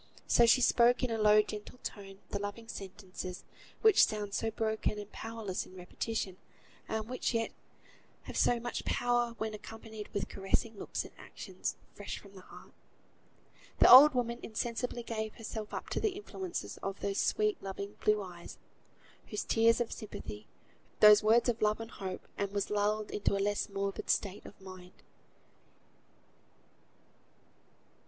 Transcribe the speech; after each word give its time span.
So 0.25 0.47
she 0.47 0.61
spoke 0.61 1.03
in 1.03 1.11
a 1.11 1.19
low 1.21 1.43
gentle 1.43 1.77
tone 1.83 2.17
the 2.31 2.39
loving 2.39 2.67
sentences, 2.67 3.43
which 3.83 4.03
sound 4.07 4.33
so 4.33 4.49
broken 4.49 4.97
and 4.97 5.11
powerless 5.11 5.63
in 5.67 5.75
repetition, 5.75 6.37
and 6.87 7.07
which 7.07 7.35
yet 7.35 7.51
have 8.23 8.35
so 8.35 8.59
much 8.59 8.83
power 8.83 9.35
when 9.37 9.53
accompanied 9.53 10.07
with 10.11 10.27
caressing 10.27 10.75
looks 10.75 11.05
and 11.05 11.13
actions, 11.19 11.75
fresh 11.93 12.17
from 12.17 12.33
the 12.33 12.41
heart; 12.41 12.73
and 12.73 12.73
the 13.87 13.91
old 13.91 14.15
woman 14.15 14.39
insensibly 14.41 15.03
gave 15.03 15.35
herself 15.35 15.71
up 15.71 15.87
to 15.89 15.99
the 15.99 16.13
influence 16.15 16.77
of 16.79 16.99
those 17.01 17.19
sweet, 17.19 17.61
loving 17.61 17.95
blue 18.03 18.23
eyes, 18.23 18.57
those 19.29 19.43
tears 19.43 19.79
of 19.79 19.91
sympathy, 19.91 20.47
those 20.99 21.21
words 21.21 21.47
of 21.47 21.61
love 21.61 21.79
and 21.79 21.91
hope, 21.91 22.27
and 22.39 22.51
was 22.53 22.71
lulled 22.71 23.11
into 23.11 23.37
a 23.37 23.37
less 23.37 23.69
morbid 23.69 24.09
state 24.09 24.47
of 24.47 24.59
mind. 24.59 25.03